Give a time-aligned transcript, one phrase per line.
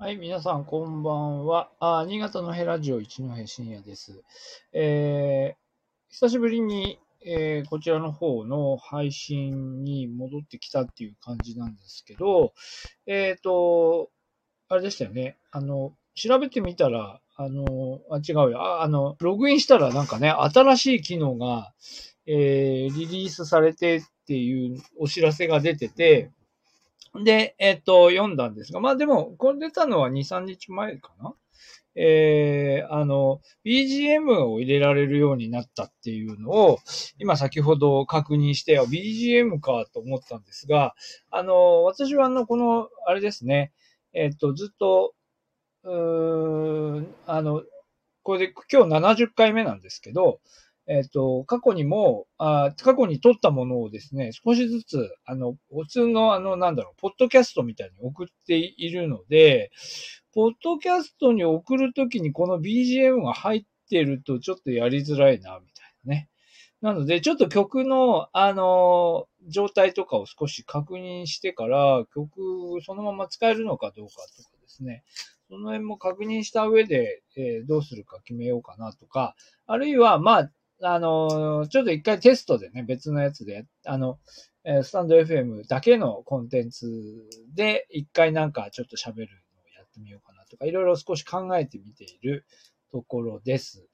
[0.00, 1.72] はい、皆さん、こんばんは。
[1.80, 4.22] あ新潟のヘラジオ一戸深夜です。
[4.72, 12.52] えー、久しぶりに、えーこちらの方の配信に戻ってきたっていう感じなんですけど、
[13.08, 14.10] えっ、と、
[14.68, 15.36] あれでしたよね。
[15.50, 18.62] あの、調べてみたら、あの、あ、違うよ。
[18.62, 21.72] ああの、ログインしたらなんかね、新しい機能が、
[22.24, 26.30] えーリリースされてっていうお知らせが出てて、
[27.24, 31.34] で、えっ、と、読んだんですが、まあでも、これ出たのは2、3日前かな？
[32.00, 36.78] えー、あの、BGM を入れられるようになったっていうのを、
[37.18, 40.94] 今先ほど確認して、BGM かと思ったんですが、
[41.30, 43.72] あの、私はあの、この、あれですね、
[44.12, 45.14] えっ、と、ずっと、
[45.84, 47.62] うーん、あの、
[48.22, 50.40] これで今日70回目なんですけど、
[50.88, 59.70] えっ、と、過去にもあ、過去に撮ったものをですね、少しずつ、あの、普通の、あの、なんだろう、ポッドキャストみたいに送っているので、
[60.34, 66.28] ポッドキャストに送るときにこの BGM が入ってるとちょっとやりづらいな、みたいなね。
[66.80, 75.02] なので、ちょっと曲の、あの、状態とかを少し確認してから、曲そのまま使えるのかどうかとかですね。
[75.48, 79.34] その辺も確認した上で、えーどうするか決めようかなとか、
[79.66, 80.50] あるいは、まあ、
[80.82, 84.18] あの、ちょっと一回テストでね、別のやつで、あの、
[84.82, 86.86] スタンド FM だけのコンテンツ
[87.54, 92.44] で、一回なんかちょっと喋るのをやってみようかなとか、いろいろ少し考えてみている
[92.92, 93.88] ところです。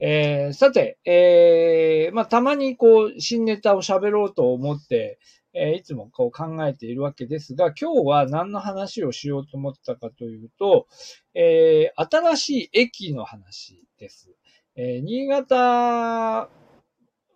[0.00, 5.18] えーさて、えーまあ、たまにこう、新ネタを喋ろうと思って、
[5.52, 10.88] えーいつもこう考えているわけですが、今日は何の話をしようと思ったかというと、
[11.34, 14.34] えー新しい駅の話です。
[14.76, 16.48] えー新潟、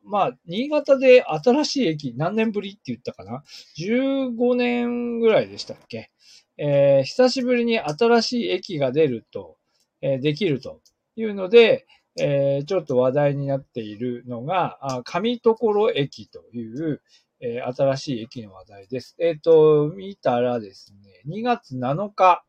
[0.04, 3.44] まあ、新潟で新しい駅何年ぶりって言ったかな
[3.78, 6.10] ?15 年ぐらいでしたっけ？
[6.56, 9.56] えー久しぶりに新しい駅が出ると、
[10.02, 10.80] えーできると
[11.16, 11.86] いうので、
[12.20, 17.02] えーちょっと話題になっているのが、あ上所駅という、
[17.40, 19.14] え新しい駅の話題です。
[19.20, 22.42] えっ、と、見たらですね、2月7日、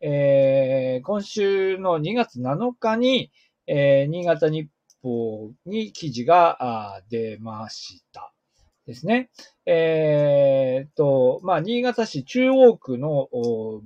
[0.00, 3.30] え今週の2月7日に、
[3.74, 4.68] えー新潟日
[5.02, 8.34] 報に記事が出ました。
[8.86, 9.30] ですね。
[9.64, 13.30] えーっと、まあ、新潟市中央区の、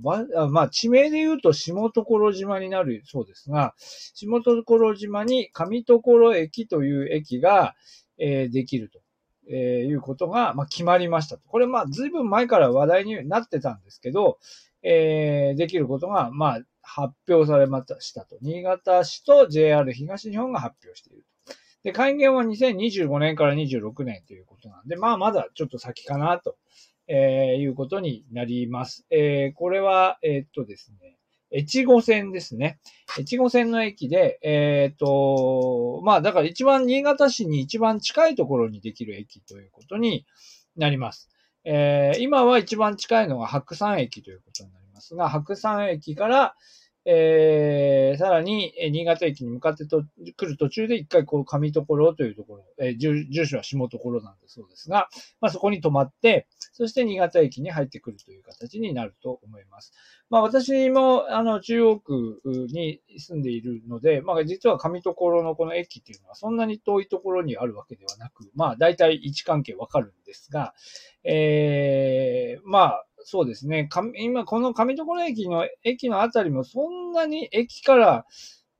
[0.01, 7.75] まあ、地名で言うと下所島になるそうですが、下所島に上所駅という駅が、
[8.17, 8.99] えーできると、
[9.49, 11.37] えーいうことが、まあ、決まりました。
[11.37, 14.37] これ、まあ、ずいぶん前から話題になってたんですけど、
[14.83, 18.37] えーできることが、まあ、発表されましたと。
[18.41, 21.53] 新潟市と JR 東日本が発表していると。
[21.83, 26.57] で、開業は2025年から26年ということなんで、まあ、まだちょっと先かなと、
[27.07, 29.05] えーいうことになります。
[29.09, 31.17] えーこれは、えーっとですね、
[31.51, 32.79] 越後線ですね。
[33.19, 40.25] 越後線の駅で、えーっと、まあ、だから一番新潟市に一番近いところにできる駅ということに
[40.77, 41.29] なります。
[41.63, 46.55] えー今は一番近いのが白山駅ということになりますすが、白山駅から、
[47.09, 50.03] えーさらに、え新潟駅に向かってと
[50.35, 55.07] 来る途中で一回こう上所というところ、えー住所は下所なんだそうですが、
[55.39, 59.93] まあそこに止まって、そして新潟駅に入ってくるという形になると思います。
[60.29, 62.41] まあ私もあの中央区
[62.73, 70.73] に住んでいるので、まあ実は上所のこの駅っていうのはそんなに遠いところにあるわけではなく、まあ大体位置関係わかるんですが、
[71.23, 73.89] えー、まあそうですね。
[74.15, 78.25] 今、この上所駅の、駅のあたりもそんなに駅から、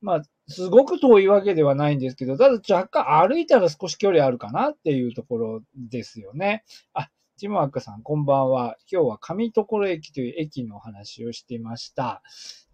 [0.00, 6.64] まあ、すごく遠いわけではないんですけど、ただ若干歩いたら少し距離あるかなっていうところですよね。
[6.94, 8.78] あ、ジムワックさん、こんばんは。
[8.90, 12.22] 今日は上所駅という駅のお話をしていました。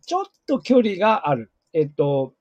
[0.06, 1.50] ちょっと距離がある。
[1.72, 2.34] えっと、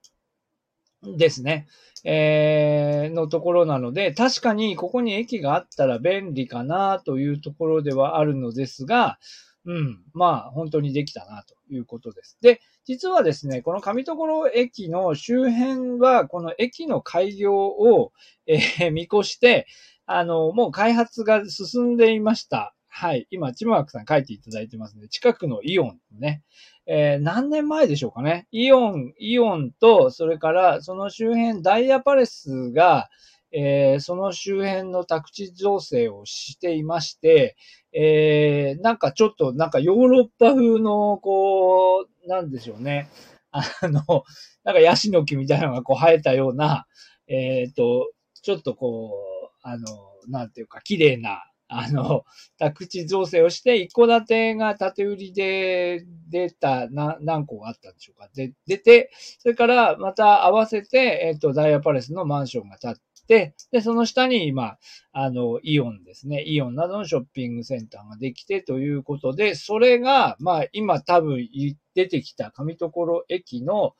[1.16, 1.66] ですね。
[2.04, 9.18] えーのところなので、確かにここに駅があったら便利かなというところではあるのですが、
[9.64, 12.36] うん、まあ本当にできたなということです。
[12.42, 18.12] で、実はですね、この上所駅の周辺は、この駅の開業を、
[18.46, 19.66] えー見越して、
[20.06, 22.74] あの、もう開発が進んでいました。
[22.88, 23.26] はい。
[23.30, 25.08] 今、チムワークさん書いていただいてますね。
[25.08, 26.44] 近くのイオンね。
[26.86, 28.46] えー何年前でしょうかね。
[28.50, 33.08] イオン、イオンと、それからその周辺、ダイヤパレスが、
[33.52, 37.56] えーその周辺の宅地造成をしていまして、
[37.92, 43.08] えーなんかちょっと、なんかヨーロッパ風の、こう、なんでしょうね。
[43.52, 44.24] あの、
[44.64, 46.86] なんかヤシの木みたいなのがこう生えたような、
[47.28, 48.10] えっ、と、
[48.42, 49.12] ちょっとこ
[49.44, 49.86] う、あの、
[50.28, 51.44] なんていうか、綺麗な、
[51.76, 52.24] あの、
[52.58, 58.28] 宅地造成をして、一戸建てが建て売りで出た、な、何個があったんでしょうか。
[58.34, 64.76] で、出て、それからまた合わせて、えっ、と、ダイヤパレスのマンションが建って、で、その下に今、
[65.12, 66.44] あの、イオンですね。
[66.46, 71.48] イオンなどのショッピングセンターができてということで、それが、まあ、今多分
[71.94, 73.94] 出てきた上所駅の、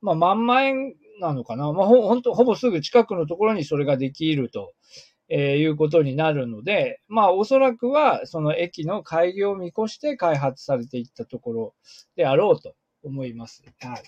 [0.00, 1.72] まあ、万万円なのかな。
[1.72, 4.74] まあ、ほ、ほんと、ほぼすぐ近くのところにそれができると。
[5.36, 11.74] えー、いうことになるので、まあおそらくはその駅の開業を見越して開発されていったところ
[12.14, 13.64] であろうと思います。
[13.80, 14.02] はい。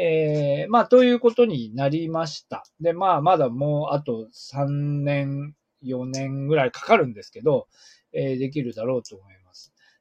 [0.00, 2.64] えー、まあということになりました。
[2.80, 4.66] で、まあまだもうあと3
[5.04, 5.54] 年、
[5.84, 7.68] 4年ぐらいかかるんですけど、
[8.12, 9.43] えー、できるだろうと思います。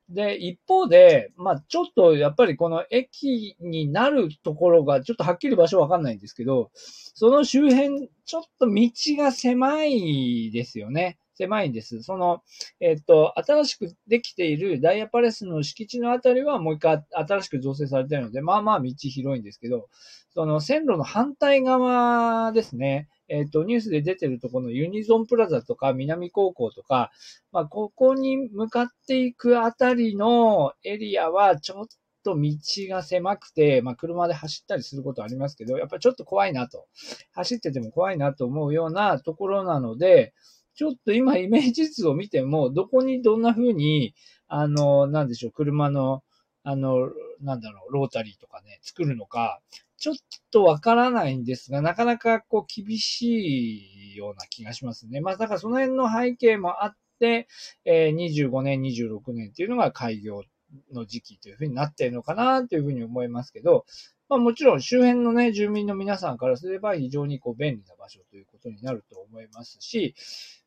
[0.09, 11.17] で、一方で、まあ、ちょっとやっぱりこの駅になるところが、ちょっとはっきり場所わかんないんですけど、その周辺、ちょっと道が狭いですよね。
[11.35, 12.03] 狭いんです。
[12.03, 12.43] その、
[12.79, 19.89] えっ、と、新しくできているダイヤパレスの敷地のあたりはもう一回新しく造成されているので、まあまあ道広いんですけど、
[20.33, 23.07] その線路の反対側ですね。
[23.27, 27.11] えっ、ー、と、ニュースで出てるとこのユニゾンプラザとか南高校とか、
[27.51, 31.85] まあ、ここに向かっていくあたりのエリアはちょっ
[32.23, 32.57] と道
[32.89, 36.87] が狭くて、まあ、車で走ったりすることありますけど、やっぱちょっと怖いなと。
[37.33, 40.33] 走ってても怖いなと思うようなところなので、
[40.75, 44.15] ちょっと今イメージ図を見ても、どこにどんな風に、
[44.47, 46.23] あの、なんでしょう、車の、
[46.63, 47.11] あの、
[47.41, 49.61] なんだろう、ロータリーとかね、作るのか、
[50.03, 50.15] ちょっ
[50.51, 55.21] とわからないんですが、なかなかこう厳しいような気がしますね。
[55.21, 57.47] まあだからその辺の背景もあって、
[57.85, 60.43] えー、25年、26年っていうのが開業
[60.91, 63.85] の時期というふうになっているのかなというふうに思いますけど、
[64.27, 70.15] まあもちろん周辺のね、住民の皆さんからすれば非常にこう便利な場所ということになると思いますし、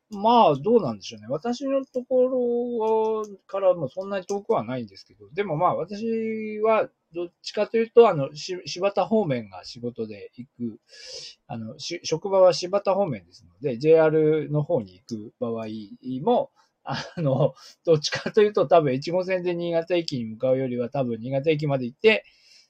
[0.09, 1.27] まあ、どうなんでしょうね。
[1.29, 10.79] 私のところからもそんなに遠くはないんですけど、でもまあ、私はどっちかというと、あの、し、柴田方面が仕事で行く、
[11.47, 15.65] あの、し、職場は柴田方面ですので、JR の方に行く場合
[16.23, 16.51] も、
[16.85, 17.53] あの、
[17.85, 22.23] どっちかというと多分、越後線で新潟駅に向かうよりは多分、新潟駅まで行って、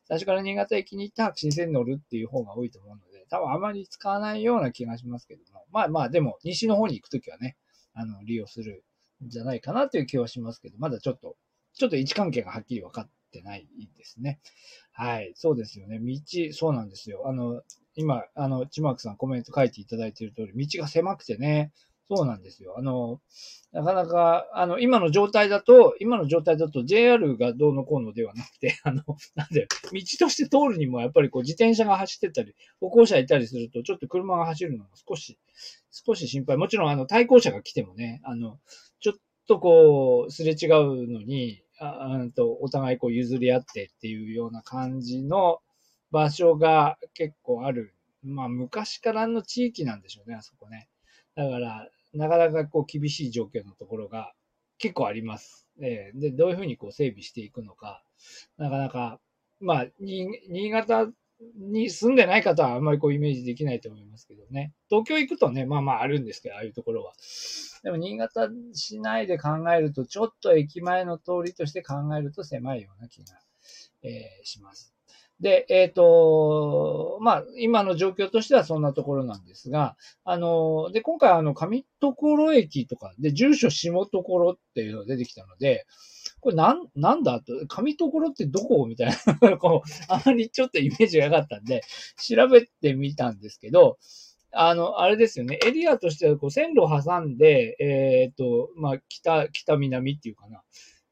[0.07, 5.65] 最初から新潟駅に行って白新線に乗るっていう方が多いと思うの、多分あまり使わないような気がしますけども。
[5.71, 7.57] まあまあ、でも、西の方に行くときはね、
[7.93, 8.83] あの、利用する
[9.25, 11.35] んじゃないかなという気はしますけど、まだちょっと、
[11.73, 14.39] ちょっと位置関係がはっきり分かってないですね。
[14.91, 15.99] はい、そうですよね。
[15.99, 16.19] 道、
[16.53, 17.27] そうなんですよ。
[17.27, 17.61] あの、
[17.95, 21.71] 今、あの、ちまくさんコメント書いていただいている通り、道が狭くてね、
[22.09, 22.75] そうなんですよ。
[22.77, 23.19] あの、
[23.73, 29.03] なかなか、あの、今の状態だと、今の状態だと JR がどうのこうのではなくて、 あの、
[29.35, 35.37] なんで、道として通るにもやっぱりこう自転車が走ってたり、歩行者いたりすると、ちょっと車が走るのが少し、
[35.91, 36.57] 少し心配。
[36.57, 38.59] もちろん、あの、対向車が来てもね、あの、
[39.01, 39.15] ちょっ
[39.47, 45.59] とこう、すれ違うのに、ああとお互いこう譲り合ってっていうような感じの
[46.09, 47.93] 場所が結構ある。
[48.23, 50.89] まあ、昔からの地域なんでしょうね、あそこね。
[51.35, 54.33] だから、なかなかこう厳しい状況のところが
[54.77, 55.67] 結構あります。
[55.81, 58.03] えー、で、どういうふうにこう整備していくのか、
[58.57, 59.19] なかなか、
[59.59, 61.07] まあ、新潟
[61.55, 64.73] に住んでない方はあんまりこうイメージできないと思いますけどね。
[64.89, 67.13] 東京行くとね、まあまああるんですけど、ああいうところは。
[67.83, 73.39] でも新潟市内で考えると、ちょっと駅前の通りとして考えると狭いような気が、
[74.03, 74.96] えー、します。
[75.39, 85.85] で、えっ、ー、と、まあ、今の状況としてはそんなところなんですが、あの、で、今回あの、上所駅とかで、住所下所っていうのが出てきたので、
[86.39, 88.85] これなん、なんだと、上所ってどこ？
[88.87, 91.81] みたいな、 こう、あまりちょっとイメージがなかったんで、
[92.17, 93.97] 調べてみたんですけど、
[94.51, 100.63] あの、あれですよね、エリアとしてはこう線路を挟んで、えっ、ー、と、まあ、北、北南っていうかな、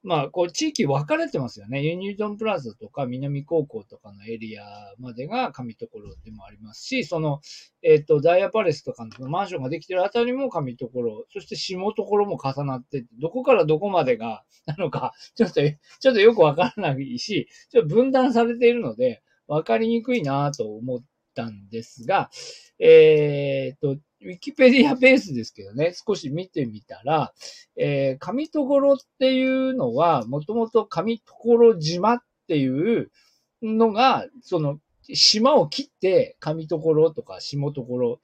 [0.05, 1.81] まあ、こう、地域分かれてますよね。
[1.81, 4.63] ユニゾンプラザとか南高校とかのエリア
[4.99, 5.87] までが上所
[6.23, 7.41] でもありますし、その、
[7.81, 15.61] えっ、ー、と、ダイヤパレスとかのマンションができてるあたりも上所、そして下所も重なって、どこからどこまでが、 なのか、ちょっと、
[15.99, 22.29] ちょっとよく分からないし、ちょっと分断されているので、分かりにくいなと思ったんですが、
[22.77, 27.31] えっ、ー、と、ウィキペディアベースですけどね、少し見てみたら、
[27.77, 33.11] えー、上所っていうのは、もともと上所島っていう
[33.61, 34.79] のが、その、
[35.13, 38.19] 島を切って、上所とか下所、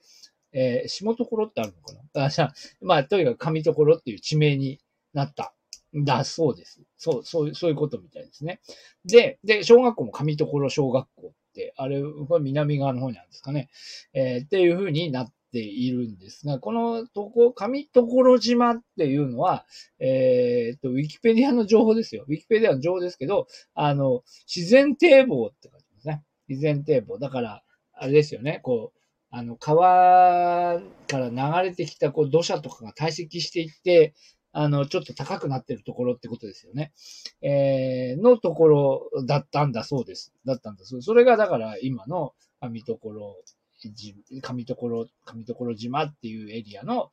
[0.52, 2.24] えー、下所ってあるのかな？
[2.26, 4.80] あじゃあ、まあ、とにかく上所っていう地名に
[5.14, 5.54] なった
[5.94, 6.80] だそうです。
[6.96, 8.60] そう、そう、そういうことみたいですね。
[9.04, 12.02] で、で、小学校も上所小学校って、あれ、
[12.40, 13.68] 南側の方にあるんですかね。
[14.14, 19.66] えー、っていう風になっているんですが、このとこ、上所島っていうのは、
[20.00, 22.24] えー、っと、ウィキペディアの情報ですよ。
[22.26, 26.22] ウィキペディアの情報ですけど、あの、自然堤防って書いてますね。
[26.48, 27.18] 自然堤防。
[27.18, 28.98] だから、あれですよね、こう、
[29.30, 34.14] あの、川から流れてきたこう土砂とかが堆積していって、
[34.52, 36.92] あの、ちょっと高くなってるところってことですよね。
[37.40, 40.34] えー、のところだったんだそうです。
[40.44, 41.06] だったんだそうです。
[41.06, 43.42] それがだから今の上所、
[43.90, 47.10] 上所、上所島っていうエリアの、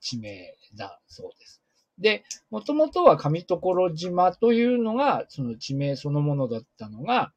[0.00, 1.62] 地名だそうです。
[1.98, 7.32] で、もともとは上所島というのが、その地名そのものだったのが、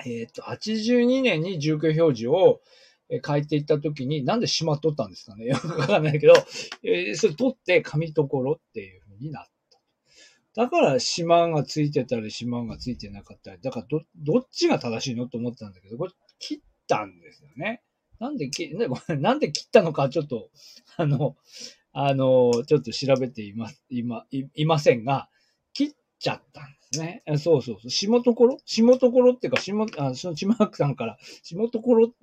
[0.00, 2.60] えっ、ー、と、82年に住居表示を、
[3.08, 5.44] 変えていったときに、なんで島取ったんですかね？
[5.46, 6.32] よくわかんないけど、
[6.82, 10.62] えー、それ取って紙所っていう風になった。
[10.62, 15.28] だから島がついてたり島がついてなかったり、だからど、どっちが正しいの？
[15.28, 17.82] と思ったんだけど、これ切ったんですよね。
[18.18, 18.74] なんで切、
[19.18, 20.50] なんで切ったのかちょっと、
[20.96, 21.36] あの、
[21.92, 25.28] あの、ちょっと調べていま、いま、いいませんが、
[25.72, 27.22] 切っちゃったんですね。
[27.38, 27.90] そうそうそう。
[27.90, 32.14] 下所下所っていうか、下、あそのちまくさんから、下所っ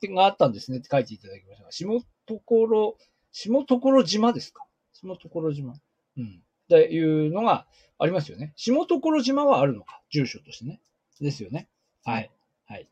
[0.00, 1.86] てがあったんですねって書いていただきましたが、下
[2.26, 2.96] 所、
[3.32, 4.66] 下所島ですか？
[4.92, 5.74] 下所島。
[6.16, 6.42] うん。
[6.64, 7.66] っていうのが
[7.98, 8.52] ありますよね。
[8.56, 10.02] 下所島はあるのか？
[10.10, 10.80] 住所としてね。
[11.20, 11.68] ですよね。
[12.04, 12.30] はい。
[12.66, 12.88] はい。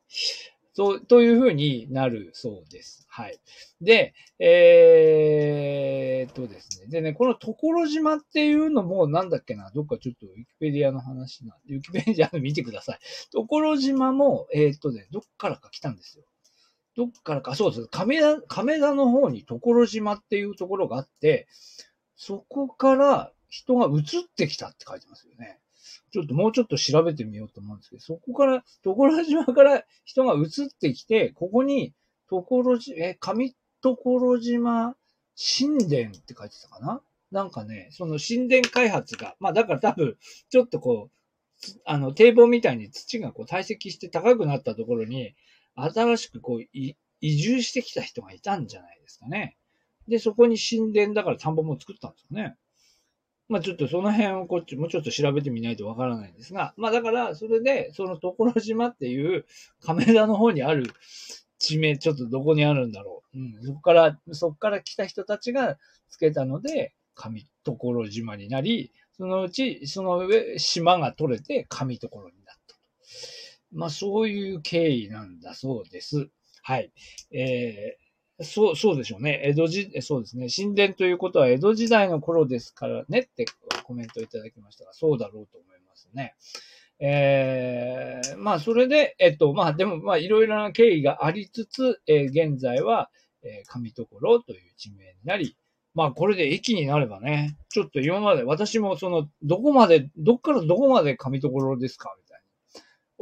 [0.74, 3.04] そう、というふうになるそうです。
[3.08, 3.38] はい。
[3.82, 6.86] で、えー、とですね。
[6.86, 12.98] でね、この所島っていうのもなんだっけな、どっかちょっとウィキペディアの話なんで、ウィキペディアの見てください。
[13.32, 16.24] 所島も、えー、っとね、どっからか来たんですよ。
[16.96, 17.88] どっからか、そうです。
[17.88, 21.48] 亀田、亀田の方に所島っていうところがあって、
[22.16, 25.58] そこから人が移ってきたって書いてますよね。
[26.12, 31.94] ちょっともうちょっと調べてみようと思うんですけど、そこから、所島から人が移ってきて、ここに、
[32.28, 34.94] 所島、え、上所島
[35.58, 37.00] 神殿って書いてたかな？
[37.30, 40.16] なんかね、その神殿開発が、まあだから多分、
[40.50, 41.16] ちょっとこう、
[41.86, 45.34] あの、堤防みたいに土がこう堆積して高くなったところに、
[45.74, 46.96] 新しくこう、移
[47.36, 49.56] 住してきた人がいたんじゃないですかね。
[50.08, 52.56] で、そこに神殿だから田んぼも作ったんですよね。
[53.52, 59.44] まあちょっとその辺をこっちもうちょっと調べてみないとわからないんですが、まあだからそれで、その所島っていう
[59.84, 60.90] 亀田の方にある
[61.58, 63.38] 地名、ちょっとどこにあるんだろう。
[63.38, 65.76] うん、そこから、そこから来た人たちが
[66.08, 72.80] つけたので、上所島になり、そのうち、その上、島が取れて上所になったと。
[73.70, 76.30] まあそういう経緯なんだそうです。
[76.62, 76.90] はい。
[77.30, 78.01] えー
[78.42, 79.40] そう、そうでしょうね。
[79.44, 80.48] 江戸時、そうですね。
[80.54, 83.46] 神殿ということは江戸時代の頃ですからねって
[83.84, 86.34] コメントいただきましたが、そうだろうと思いますね。
[87.04, 93.10] えー、まあ、それで、えっと、まあ、でも、まあ、いろいろな経緯がありつつ、えー、現在は、
[93.42, 95.56] えー、上所という地名になり、
[95.94, 102.14] まあ、これで駅になればね、ちょっと今まで、私もその、どこまで、どっからどこまで上所ですか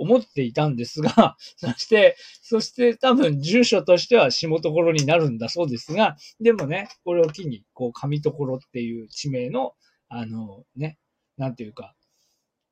[0.00, 9.74] 思っていたんですが、 そして、そして多分住所としては下所になるんだそうですが、でもね、これを機に、こう、上所っていう地名の、
[10.08, 10.98] あの、ね、
[11.36, 11.94] なんていうか、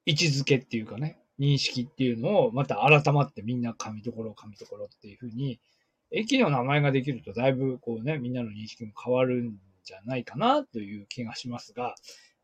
[0.07, 5.61] 位置づけっていうかね、認識っていうのをまた改まってみんな上所、上所っていうふうに、
[6.11, 11.95] 駅の名前ができるとだいぶこうね、みんなの認識も変わるんじゃないかなという気がしますが、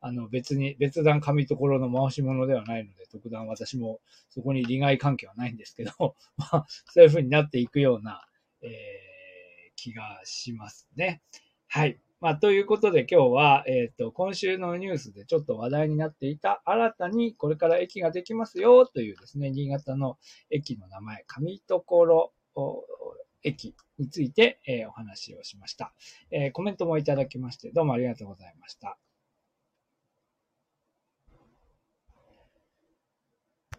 [0.07, 8.23] あの別に、別段紙ところの回し物ではないので、特段私もそこに利害関係はないんですけど、 まあ、そういう風になっていくような、
[8.61, 11.23] えー、気がしますね。
[11.69, 11.99] はい。
[12.21, 20.19] まあ、ということで今日は、えっ、ー、と、今週のニュースでちょっと話題になっていた新たにこれから駅ができますよというですね、新潟の
[20.51, 22.35] 駅の名前、上所
[23.43, 25.95] 駅について、えー、お話をしました、
[26.31, 28.99] えー、コメントもいただきまして、どうもありがとうございました。